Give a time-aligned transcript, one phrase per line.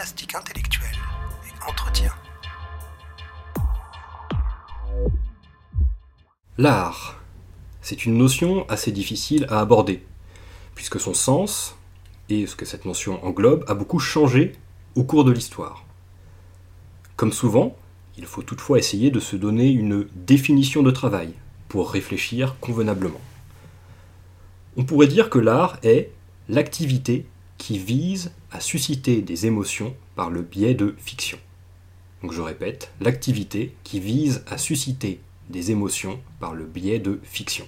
[0.00, 0.96] intellectuelle
[1.46, 2.12] et entretien.
[6.58, 7.20] L'art,
[7.80, 10.04] c'est une notion assez difficile à aborder,
[10.74, 11.76] puisque son sens,
[12.28, 14.52] et ce que cette notion englobe, a beaucoup changé
[14.96, 15.84] au cours de l'histoire.
[17.16, 17.76] Comme souvent,
[18.16, 21.34] il faut toutefois essayer de se donner une définition de travail
[21.68, 23.20] pour réfléchir convenablement.
[24.76, 26.10] On pourrait dire que l'art est
[26.48, 27.26] l'activité
[27.58, 31.38] qui vise à susciter des émotions par le biais de fiction.
[32.22, 37.66] Donc je répète, l'activité qui vise à susciter des émotions par le biais de fiction.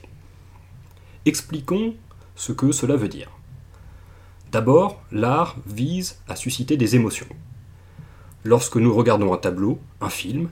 [1.24, 1.96] Expliquons
[2.36, 3.32] ce que cela veut dire.
[4.52, 7.26] D'abord, l'art vise à susciter des émotions.
[8.44, 10.50] Lorsque nous regardons un tableau, un film,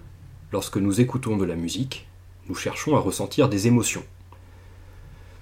[0.51, 2.09] lorsque nous écoutons de la musique,
[2.49, 4.03] nous cherchons à ressentir des émotions.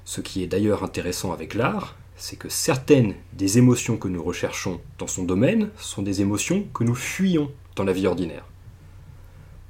[0.05, 4.81] Ce qui est d'ailleurs intéressant avec l'art, c'est que certaines des émotions que nous recherchons
[4.99, 8.45] dans son domaine sont des émotions que nous fuyons dans la vie ordinaire.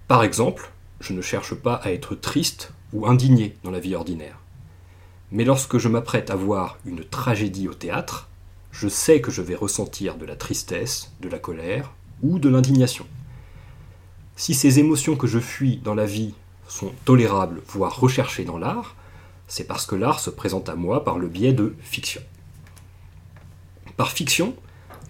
[0.09, 4.39] Par exemple, je ne cherche pas à être triste ou indigné dans la vie ordinaire.
[5.31, 8.29] Mais lorsque je m'apprête à voir une tragédie au théâtre,
[8.71, 13.07] je sais que je vais ressentir de la tristesse, de la colère ou de l'indignation.
[14.37, 16.35] Si ces émotions que je fuis dans la vie
[16.69, 18.97] sont tolérables, voire recherchées dans l'art,
[19.47, 22.23] c'est parce que l'art se présente à moi par le biais de fiction.
[24.03, 24.57] Par fiction,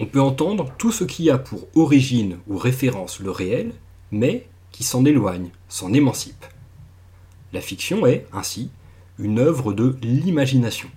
[0.00, 3.72] on peut entendre tout ce qui a pour origine ou référence le réel,
[4.10, 6.44] mais qui s'en éloigne, s'en émancipe.
[7.54, 8.68] La fiction est, ainsi,
[9.18, 10.90] une œuvre de l'imagination.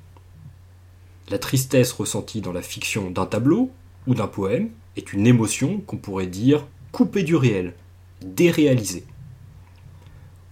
[1.29, 3.71] La tristesse ressentie dans la fiction d'un tableau
[4.07, 7.75] ou d'un poème est une émotion qu'on pourrait dire coupée du réel,
[8.21, 9.05] déréalisée.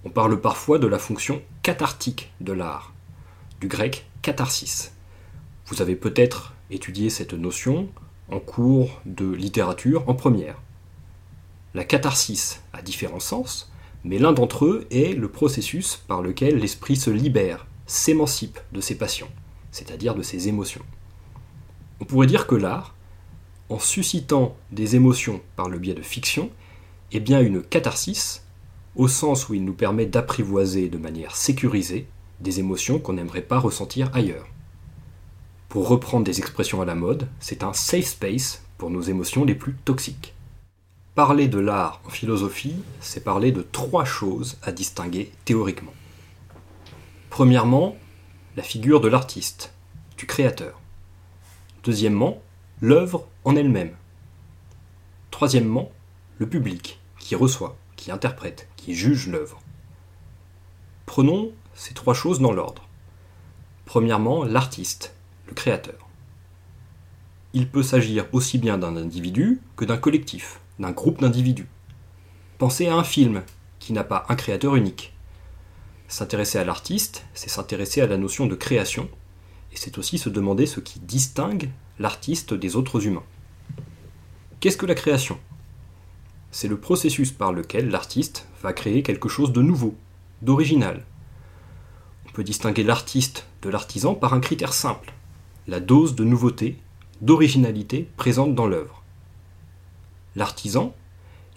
[0.06, 2.94] On parle parfois de la fonction cathartique de l'art,
[3.60, 4.94] du grec catharsis.
[5.66, 7.90] Vous avez peut-être étudié cette notion
[8.30, 10.62] en cours de littérature en première.
[11.74, 13.72] La catharsis a différents sens,
[14.04, 18.96] mais l'un d'entre eux est le processus par lequel l'esprit se libère, s'émancipe de ses
[18.96, 19.30] passions,
[19.72, 20.84] c'est-à-dire de ses émotions.
[22.00, 22.96] On pourrait dire que l'art,
[23.70, 26.50] en suscitant des émotions par le biais de fiction,
[27.12, 28.44] est bien une catharsis,
[28.96, 32.08] au sens où il nous permet d'apprivoiser de manière sécurisée
[32.40, 34.48] des émotions qu'on n'aimerait pas ressentir ailleurs.
[35.74, 39.56] Pour reprendre des expressions à la mode, c'est un safe space pour nos émotions les
[39.56, 40.36] plus toxiques.
[41.16, 45.96] Parler de l'art en philosophie, c'est parler de trois choses à distinguer théoriquement.
[47.32, 47.98] Premièrement,
[48.56, 49.74] la figure de l'artiste,
[50.16, 50.80] du créateur.
[51.84, 52.40] Deuxièmement,
[52.80, 53.96] l'œuvre en elle-même.
[55.32, 55.92] Troisièmement,
[56.38, 59.60] le public, qui reçoit, qui interprète, qui juge l'œuvre.
[61.08, 62.88] Prenons ces trois choses dans l'ordre.
[63.86, 65.16] Premièrement, l'artiste,
[65.48, 66.08] le créateur.
[67.54, 71.68] Il peut s'agir aussi bien d'un individu que d'un collectif d'un groupe d'individus.
[72.58, 73.44] Pensez à un film
[73.80, 75.14] qui n'a pas un créateur unique.
[76.08, 79.10] S'intéresser à l'artiste, c'est s'intéresser à la notion de création,
[79.72, 83.24] et c'est aussi se demander ce qui distingue l'artiste des autres humains.
[84.60, 85.40] Qu'est-ce que la création?
[86.52, 89.96] C'est le processus par lequel l'artiste va créer quelque chose de nouveau,
[90.42, 91.04] d'original.
[92.28, 95.14] On peut distinguer l'artiste de l'artisan par un critère simple,
[95.68, 96.78] la dose de nouveauté,
[97.22, 99.04] d'originalité présente dans l'œuvre
[100.36, 100.96] l'artisan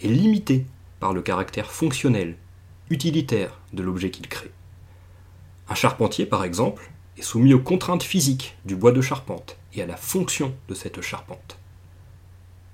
[0.01, 0.65] est limité
[0.99, 2.37] par le caractère fonctionnel,
[2.89, 4.51] utilitaire de l'objet qu'il crée.
[5.69, 9.85] Un charpentier, par exemple, est soumis aux contraintes physiques du bois de charpente et à
[9.85, 11.57] la fonction de cette charpente.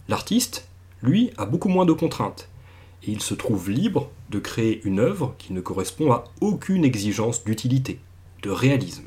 [0.07, 0.67] L'artiste,
[1.01, 2.49] lui, a beaucoup moins de contraintes,
[3.03, 7.43] et il se trouve libre de créer une œuvre qui ne correspond à aucune exigence
[7.43, 7.99] d'utilité,
[8.41, 9.05] de réalisme.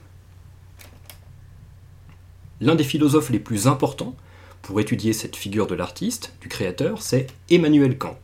[2.60, 4.14] L'un des philosophes les plus importants
[4.62, 8.18] pour étudier cette figure de l'artiste, du créateur, c'est Emmanuel Kant,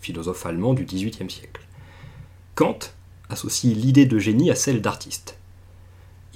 [0.00, 1.60] philosophe allemand du XVIIIe siècle.
[2.54, 2.78] Kant
[3.28, 5.38] associe l'idée de génie à celle d'artiste.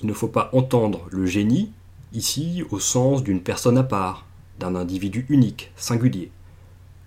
[0.03, 1.71] Il ne faut pas entendre le génie
[2.13, 4.27] ici au sens d'une personne à part,
[4.59, 6.33] d'un individu unique, singulier.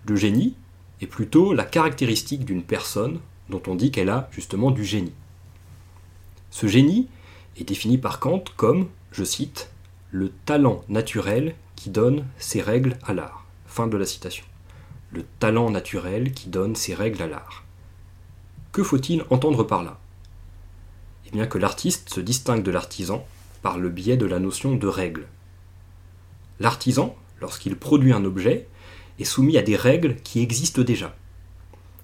[0.06, 0.54] Le génie
[1.02, 3.20] est plutôt la caractéristique d'une personne
[3.50, 5.12] dont on dit qu'elle a justement du génie.
[6.50, 7.08] Ce génie
[7.58, 9.71] est défini par Kant comme, je cite,
[10.12, 13.46] le talent naturel qui donne ses règles à l'art.
[13.66, 14.44] Fin de la citation.
[15.10, 17.64] Le talent naturel qui donne ses règles à l'art.
[18.72, 19.98] Que faut-il entendre par là?
[21.26, 23.26] Eh bien que l'artiste se distingue de l'artisan
[23.62, 25.26] par le biais de la notion de règle.
[26.60, 28.68] L'artisan, lorsqu'il produit un objet,
[29.18, 31.16] est soumis à des règles qui existent déjà.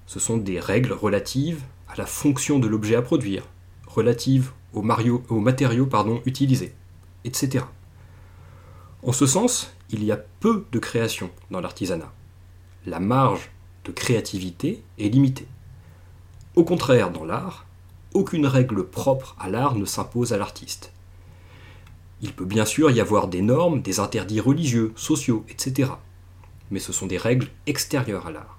[0.07, 3.45] Ce sont des règles relatives à la fonction de l'objet à produire,
[3.87, 5.91] relatives aux, matériaux
[6.25, 6.73] utilisés,
[7.25, 7.65] etc.
[9.05, 12.13] En ce sens, il y a peu de création dans l'artisanat.
[12.85, 13.51] la marge
[13.85, 15.47] de créativité est limitée.
[16.57, 17.67] Au contraire, dans l'art,
[18.13, 20.93] aucune règle propre à l'art ne s'impose à l'artiste.
[22.23, 25.93] Il peut bien sûr y avoir des normes, des interdits religieux, sociaux, etc.
[26.73, 28.59] Mais ce sont des règles extérieures à l'art.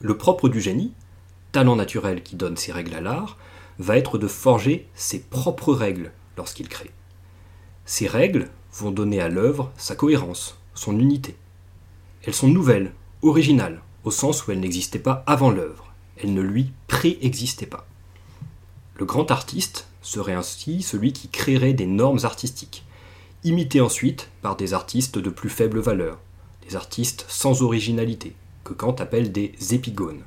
[0.00, 0.92] Le propre du génie,
[1.50, 3.38] talent naturel qui donne ses règles à l'art,
[3.80, 6.92] va être de forger ses propres règles lorsqu'il crée.
[7.84, 11.36] Ces règles vont donner à l'œuvre sa cohérence, son unité.
[12.24, 12.92] Elles sont nouvelles,
[13.22, 15.92] originales, au sens où elles n'existaient pas avant l'œuvre.
[16.16, 17.86] Elles ne lui préexistaient pas.
[18.96, 22.84] Le grand artiste serait ainsi celui qui créerait des normes artistiques,
[23.44, 26.18] imitées ensuite par des artistes de plus faible valeur,
[26.68, 30.22] des artistes sans originalité, que Kant appelle des épigones.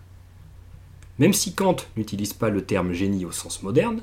[1.20, 4.02] Même si Kant n'utilise pas le terme génie au sens moderne,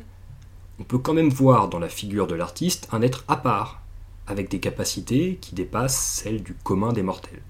[0.78, 3.82] on peut quand même voir dans la figure de l'artiste un être à part,
[4.26, 7.42] avec des capacités qui dépassent celles du commun des mortels.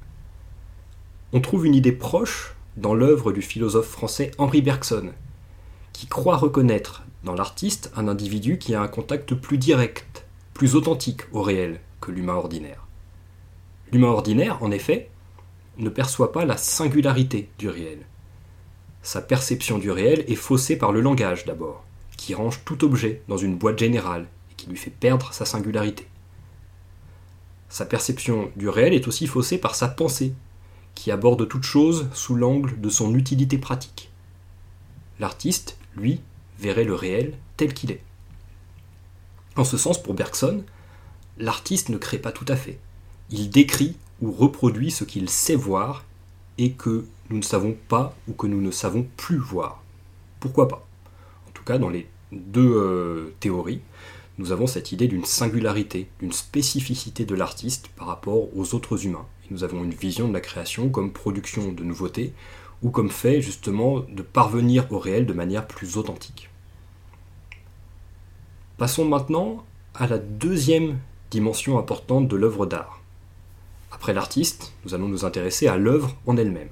[1.32, 5.12] On trouve une idée proche dans l'œuvre du philosophe français Henri Bergson,
[5.92, 10.24] qui croit reconnaître dans l'artiste un individu qui a un contact plus direct,
[10.54, 12.86] plus authentique au réel que l'humain ordinaire.
[13.92, 15.10] L'humain ordinaire, en effet,
[15.78, 17.98] ne perçoit pas la singularité du réel.
[19.02, 21.84] Sa perception du réel est faussée par le langage d'abord,
[22.22, 26.06] qui range tout objet dans une boîte générale et qui lui fait perdre sa singularité.
[27.68, 30.32] Sa perception du réel est aussi faussée par sa pensée,
[30.94, 34.12] qui aborde toute chose sous l'angle de son utilité pratique.
[35.18, 36.20] L'artiste, lui,
[36.60, 38.04] verrait le réel tel qu'il est.
[39.56, 40.62] En ce sens, pour Bergson,
[41.38, 42.78] l'artiste ne crée pas tout à fait.
[43.30, 46.04] Il décrit ou reproduit ce qu'il sait voir
[46.56, 49.82] et que nous ne savons pas ou que nous ne savons plus voir.
[50.38, 50.86] Pourquoi pas?
[51.78, 53.80] Dans les deux euh, théories,
[54.38, 59.26] nous avons cette idée d'une singularité, d'une spécificité de l'artiste par rapport aux autres humains.
[59.44, 62.32] Et nous avons une vision de la création comme production de nouveautés
[62.82, 66.48] ou comme fait justement de parvenir au réel de manière plus authentique.
[68.78, 69.64] Passons maintenant
[69.94, 70.98] à la deuxième
[71.30, 73.00] dimension importante de l'œuvre d'art.
[73.92, 76.70] Après l'artiste, nous allons nous intéresser à l'œuvre en elle-même.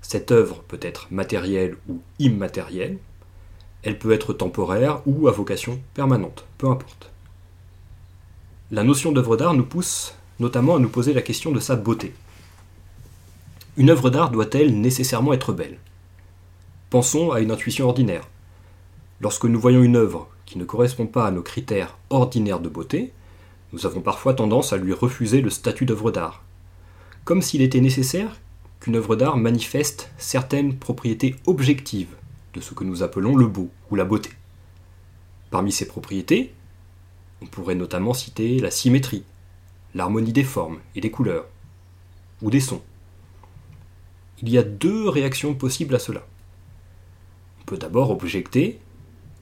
[0.00, 2.98] Cette œuvre peut être matérielle ou immatérielle,
[3.86, 7.12] elle peut être temporaire ou à vocation permanente, peu importe.
[8.72, 12.12] La notion d'œuvre d'art nous pousse notamment à nous poser la question de sa beauté.
[13.76, 15.78] Une œuvre d'art doit-elle nécessairement être belle?
[16.90, 18.28] Pensons à une intuition ordinaire.
[19.20, 23.12] Lorsque nous voyons une œuvre qui ne correspond pas à nos critères ordinaires de beauté,
[23.72, 26.42] nous avons parfois tendance à lui refuser le statut d'œuvre d'art,
[27.24, 28.40] comme s'il était nécessaire
[28.80, 32.16] qu'une œuvre d'art manifeste certaines propriétés objectives
[32.56, 34.30] de ce que nous appelons le beau ou la beauté.
[35.50, 36.54] Parmi ces propriétés,
[37.42, 39.24] on pourrait notamment citer la symétrie,
[39.94, 41.46] l'harmonie des formes et des couleurs,
[42.42, 42.82] ou des sons.
[44.42, 46.26] Il y a deux réactions possibles à cela.
[47.60, 48.80] On peut d'abord objecter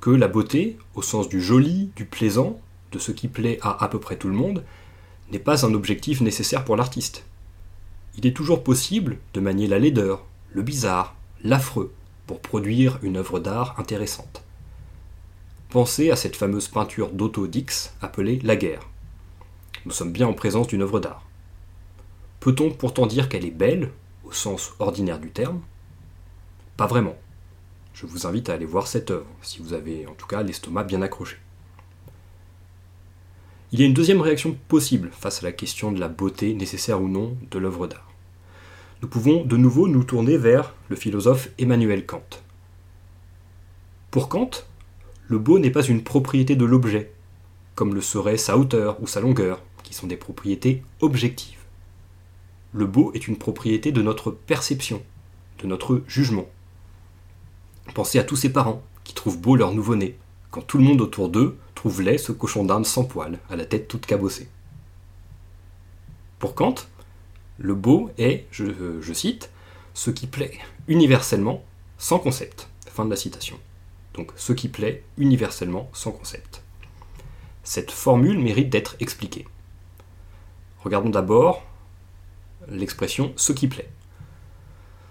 [0.00, 2.60] que la beauté, au sens du joli, du plaisant,
[2.92, 4.64] de ce qui plaît à à peu près tout le monde,
[5.30, 7.24] n'est pas un objectif nécessaire pour l'artiste.
[8.16, 11.92] Il est toujours possible de manier la laideur, le bizarre, l'affreux,
[12.26, 14.42] pour produire une œuvre d'art intéressante.
[15.70, 18.88] Pensez à cette fameuse peinture d'Otto Dix appelée La guerre.
[19.86, 21.24] Nous sommes bien en présence d'une œuvre d'art.
[22.40, 23.90] Peut-on pourtant dire qu'elle est belle,
[24.24, 25.60] au sens ordinaire du terme?
[26.76, 27.16] Pas vraiment
[27.94, 30.82] je vous invite à aller voir cette œuvre, si vous avez en tout cas l'estomac
[30.82, 31.36] bien accroché.
[33.70, 37.00] Il y a une deuxième réaction possible face à la question de la beauté nécessaire
[37.00, 38.03] ou non de l'œuvre d'art.
[39.02, 42.24] Nous pouvons de nouveau nous tourner vers le philosophe Emmanuel Kant.
[44.10, 44.50] Pour Kant,
[45.26, 47.12] le beau n'est pas une propriété de l'objet,
[47.74, 51.58] comme le serait sa hauteur ou sa longueur, qui sont des propriétés objectives.
[52.72, 55.02] Le beau est une propriété de notre perception,
[55.62, 56.46] de notre jugement.
[57.94, 60.16] Pensez à tous ces parents qui trouvent beau leur nouveau-né,
[60.50, 63.66] quand tout le monde autour d'eux trouve laid ce cochon d'Inde sans poils, à la
[63.66, 64.48] tête toute cabossée.
[66.38, 66.74] Pour Kant,
[67.58, 69.50] le beau est, je, cite,
[69.94, 70.58] ce qui plaît
[70.88, 71.64] universellement
[71.98, 72.68] sans concept.
[72.86, 73.58] Fin de la citation.
[74.14, 76.62] Donc ce qui plaît universellement sans concept.
[77.62, 79.46] Cette formule mérite d'être expliquée.
[80.82, 81.62] Regardons d'abord
[82.68, 83.88] l'expression ce qui plaît.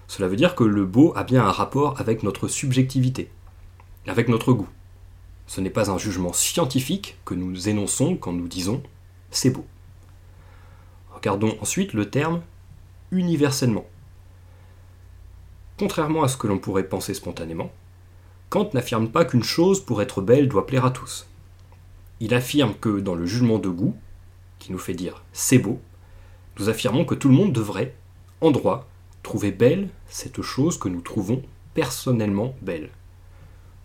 [0.07, 3.29] Cela veut dire que le beau a bien un rapport avec notre subjectivité,
[4.05, 4.69] avec notre goût.
[5.47, 8.83] Ce n'est pas un jugement scientifique que nous énonçons quand nous disons
[9.31, 9.65] c'est beau.
[11.24, 12.42] Regardons ensuite le terme
[13.12, 13.86] universellement.
[15.80, 17.72] Contrairement à ce que l'on pourrait penser spontanément,
[18.50, 21.25] Kant n'affirme pas qu'une chose pour être belle doit plaire à tous.
[22.20, 23.96] Il affirme que dans le jugement de goût,
[24.60, 25.80] qui nous fait dire c'est beau,
[26.60, 27.96] nous affirmons que tout le monde devrait,
[28.42, 28.89] en droit,
[29.22, 31.42] trouver belle cette chose que nous trouvons
[31.74, 32.89] personnellement belle.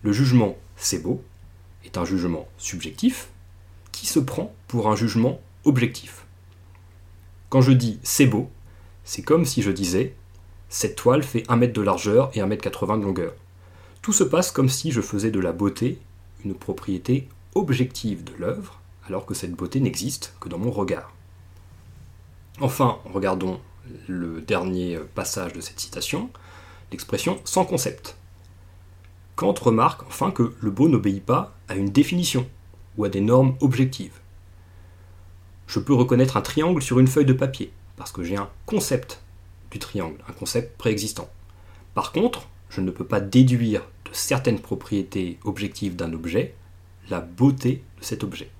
[0.02, 1.22] Le jugement c'est beau
[1.84, 3.28] est un jugement subjectif
[3.92, 6.24] qui se prend pour un jugement objectif.
[7.48, 8.50] Quand je dis c'est beau,
[9.04, 10.14] c'est comme si je disais
[10.68, 13.32] cette toile fait 1 mètre de largeur et 1 mètre 80 de longueur.
[14.02, 15.98] Tout se passe comme si je faisais de la beauté
[16.44, 21.12] une propriété objective de l'œuvre, alors que cette beauté n'existe que dans mon regard.
[22.60, 23.60] Enfin, regardons
[24.06, 26.28] le dernier passage de cette citation,
[26.92, 28.16] l'expression sans concept.
[29.36, 32.46] Kant remarque enfin que le beau n'obéit pas à une définition
[32.96, 34.20] ou à des normes objectives.
[35.68, 39.20] Je peux reconnaître un triangle sur une feuille de papier, parce que j'ai un concept
[39.70, 41.28] du triangle, un concept préexistant.
[41.94, 46.54] Par contre, je ne peux pas déduire de certaines propriétés objectives d'un objet
[47.10, 48.50] la beauté de cet objet.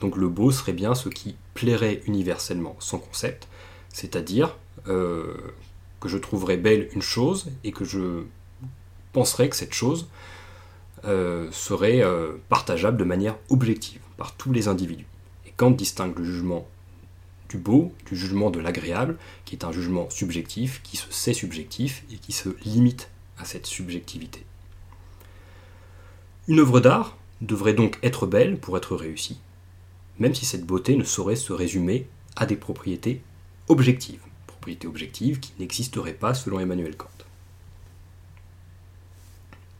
[0.00, 3.48] Donc le beau serait bien ce qui plairait universellement sans concept,
[3.90, 4.56] c'est-à-dire
[4.88, 5.34] euh,
[6.00, 8.24] que je trouverais belle une chose et que je
[9.12, 10.08] penserais que cette chose
[11.04, 15.06] euh, serait euh, partageable de manière objective par tous les individus.
[15.56, 16.66] Kant distingue le jugement
[17.48, 22.04] du beau du jugement de l'agréable, qui est un jugement subjectif, qui se sait subjectif
[22.10, 24.44] et qui se limite à cette subjectivité.
[26.48, 29.38] Une œuvre d'art devrait donc être belle pour être réussie,
[30.18, 33.22] même si cette beauté ne saurait se résumer à des propriétés
[33.68, 37.08] objectives, propriétés objectives qui n'existeraient pas selon Emmanuel Kant.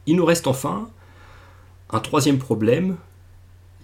[0.07, 0.91] Il nous reste enfin
[1.91, 2.97] un troisième problème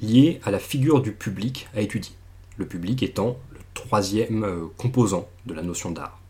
[0.02, 2.14] lié à la figure du public à étudier,
[2.58, 6.20] le public étant le troisième euh, composant de la notion d'art.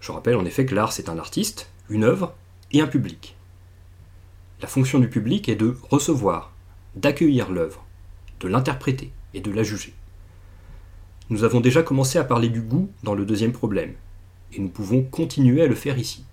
[0.00, 2.34] Je rappelle en effet que l'art c'est un artiste, une œuvre
[2.72, 3.36] et un public.
[4.62, 6.52] La fonction du public est de recevoir,
[6.94, 7.84] d'accueillir l'œuvre,
[8.40, 9.92] de l'interpréter et de la juger.
[11.28, 13.94] Nous avons déjà commencé à parler du goût dans le deuxième problème,
[14.52, 16.24] et nous pouvons continuer à le faire ici.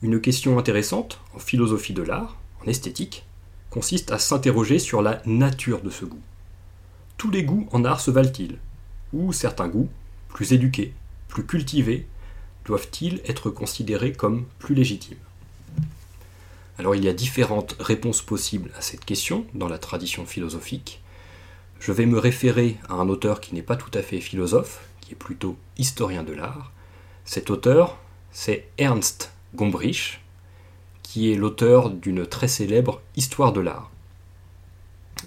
[0.00, 3.26] Une question intéressante en philosophie de l'art, en esthétique,
[3.70, 6.22] consiste à s'interroger sur la nature de ce goût.
[7.16, 8.58] Tous les goûts en art se valent-ils?
[9.12, 9.88] Ou certains goûts,
[10.28, 10.94] plus éduqués,
[11.28, 12.06] plus cultivés,
[12.64, 15.18] doivent-ils être considérés comme plus légitimes?
[16.78, 21.02] Alors il y a différentes réponses possibles à cette question dans la tradition philosophique.
[21.80, 25.12] Je vais me référer à un auteur qui n'est pas tout à fait philosophe, qui
[25.12, 26.72] est plutôt historien de l'art.
[27.24, 27.98] Cet auteur,
[28.30, 30.20] c'est Ernst Gombrich,
[31.08, 33.90] qui est l'auteur d'une très célèbre Histoire de l'art.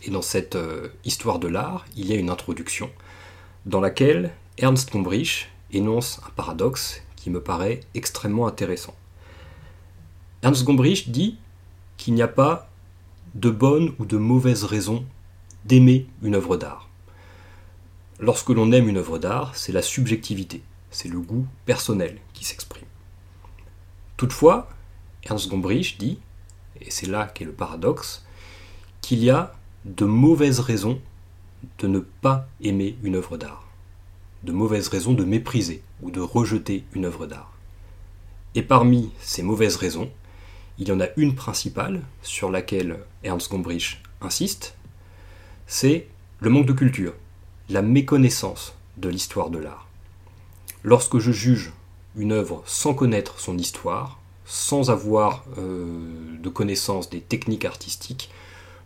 [0.04, 2.92] Et dans cette euh, Histoire de l'art, il y a une introduction
[3.66, 8.94] dans laquelle Ernst Gombrich énonce un paradoxe qui me paraît extrêmement intéressant.
[10.44, 11.40] Ernst Gombrich dit
[11.98, 12.70] qu'il n'y a pas
[13.34, 15.04] de bonnes ou de mauvaises raisons
[15.66, 16.90] d'aimer une œuvre d'art.
[18.20, 20.62] Lorsque l'on aime une œuvre d'art, c'est la subjectivité,
[20.92, 22.86] c'est le goût personnel qui s'exprime.
[24.16, 24.70] Toutefois,
[25.24, 26.20] Ernst Gombrich dit,
[26.82, 28.26] et c'est là qu'est le paradoxe,
[29.02, 29.54] qu'il y a
[29.86, 31.00] de mauvaises raisons
[31.80, 33.68] de ne pas aimer une œuvre d'art,
[34.44, 37.54] de mauvaises raisons de mépriser ou de rejeter une œuvre d'art.
[38.56, 40.12] Et parmi ces mauvaises raisons,
[40.78, 44.76] il y en a une principale sur laquelle Ernst Gombrich insiste,
[45.68, 46.08] c'est
[46.40, 47.14] le manque de culture,
[47.70, 49.88] la méconnaissance de l'histoire de l'art.
[50.84, 51.72] Lorsque je juge
[52.16, 54.20] une œuvre sans connaître son histoire,
[54.52, 55.86] sans avoir euh,
[56.44, 58.30] de connaissance des techniques artistiques,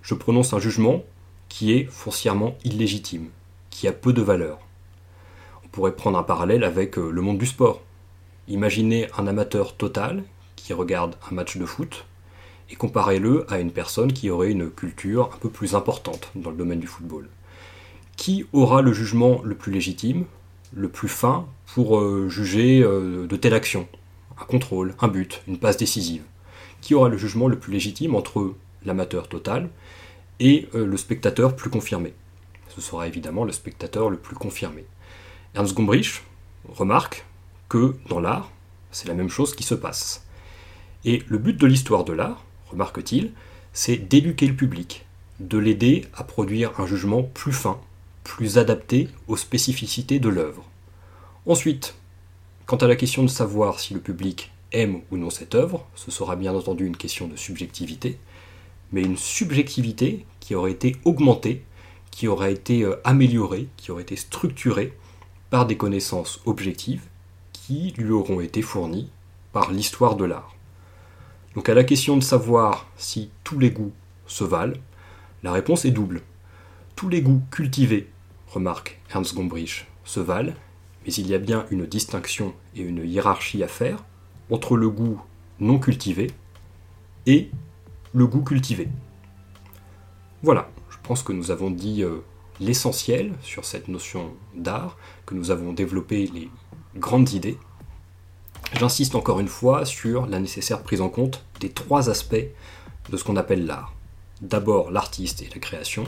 [0.04, 1.04] je prononce un jugement
[1.50, 3.30] qui est foncièrement illégitime,
[3.72, 4.60] qui a peu de valeur.
[5.66, 7.82] On pourrait prendre un parallèle avec euh, le monde du sport.
[8.48, 10.24] Imaginez un amateur total
[10.56, 12.06] qui regarde un match de foot
[12.70, 16.58] et comparez-le à une personne qui aurait une culture un peu plus importante dans le
[16.58, 17.28] domaine du football.
[18.18, 20.26] Qui aura le jugement le plus légitime,
[20.76, 23.88] le plus fin pour euh, juger de telle action?
[24.40, 26.24] Un contrôle, un but, une passe décisive.
[26.82, 28.54] Qui aura le jugement le plus légitime entre
[28.86, 29.70] l'amateur total
[30.40, 32.14] et euh, le spectateur plus confirmé
[32.70, 34.86] Ce sera évidemment le spectateur le plus confirmé.
[35.56, 36.22] Ernst Gombrich
[36.68, 37.26] remarque
[37.70, 38.52] que dans l'art,
[38.92, 40.26] c'est la même chose qui se passe.
[41.06, 43.32] Et le but de l'histoire de l'art, remarque-t-il,
[43.74, 45.06] c'est d'éduquer le public,
[45.40, 47.80] de l'aider à produire un jugement plus fin,
[48.24, 50.64] plus adapté aux spécificités de l'œuvre.
[51.46, 51.96] Ensuite,
[52.66, 56.12] quant à la question de savoir si le public aime ou non cette œuvre, ce
[56.12, 58.18] sera bien entendu une question de subjectivité,
[58.92, 61.64] mais une subjectivité qui aurait été augmentée,
[62.12, 64.94] qui aurait été euh, améliorée, qui aurait été structurée
[65.50, 67.04] par des connaissances objectives
[67.54, 69.10] qui lui auront été fournies
[69.54, 70.56] par l'histoire de l'art.
[71.56, 73.94] Donc à la question de savoir si tous les goûts
[74.28, 74.78] se valent,
[75.44, 76.22] la réponse est double.
[76.96, 78.10] Tous les goûts cultivés,
[78.48, 80.54] remarque Ernst Gombrich, se valent,
[81.06, 84.04] Mais il y a bien une distinction et une hiérarchie à faire
[84.50, 85.22] entre le goût
[85.60, 86.32] non cultivé
[87.26, 87.50] et
[88.14, 88.90] le goût cultivé.
[90.44, 92.20] Voilà, je pense que nous avons dit euh,
[92.60, 96.50] l'essentiel sur cette notion d'art, que nous avons développé les
[96.96, 97.58] grandes idées.
[98.74, 102.36] J'insiste encore une fois sur la nécessaire prise en compte des trois aspects
[103.10, 103.94] de ce qu'on appelle l'art.
[104.42, 106.04] D'abord l'artiste et la création,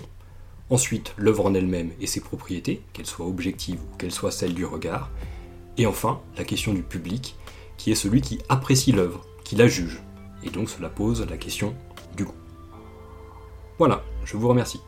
[0.69, 4.65] ensuite l'œuvre en elle-même et ses propriétés, qu'elles soient objectives ou qu'elles soient celles du
[4.65, 5.09] regard,
[5.77, 7.35] et enfin la question du public,
[7.77, 10.01] qui est celui qui apprécie l'œuvre, qui la juge,
[10.43, 11.75] et donc cela pose la question
[12.15, 12.33] du goût.
[13.77, 14.81] Voilà, je vous remercie.